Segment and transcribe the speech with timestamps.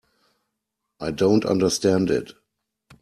[0.99, 2.31] I don't understand it.